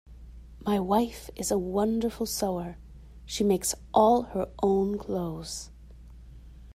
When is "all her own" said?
3.93-4.97